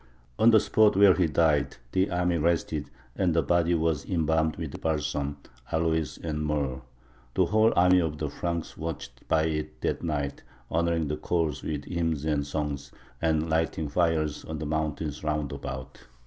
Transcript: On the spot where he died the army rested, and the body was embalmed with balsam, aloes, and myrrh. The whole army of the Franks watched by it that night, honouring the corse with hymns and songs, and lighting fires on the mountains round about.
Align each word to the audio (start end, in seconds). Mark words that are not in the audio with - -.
On 0.39 0.49
the 0.49 0.59
spot 0.59 0.95
where 0.95 1.13
he 1.13 1.27
died 1.27 1.77
the 1.91 2.09
army 2.09 2.39
rested, 2.39 2.89
and 3.15 3.35
the 3.35 3.43
body 3.43 3.75
was 3.75 4.03
embalmed 4.05 4.55
with 4.55 4.81
balsam, 4.81 5.37
aloes, 5.71 6.17
and 6.17 6.43
myrrh. 6.43 6.81
The 7.35 7.45
whole 7.45 7.71
army 7.75 7.99
of 7.99 8.17
the 8.17 8.27
Franks 8.27 8.75
watched 8.75 9.27
by 9.27 9.43
it 9.43 9.79
that 9.81 10.01
night, 10.01 10.41
honouring 10.71 11.07
the 11.07 11.17
corse 11.17 11.61
with 11.61 11.85
hymns 11.85 12.25
and 12.25 12.47
songs, 12.47 12.91
and 13.21 13.47
lighting 13.47 13.89
fires 13.89 14.43
on 14.43 14.57
the 14.57 14.65
mountains 14.65 15.23
round 15.23 15.51
about. 15.51 16.01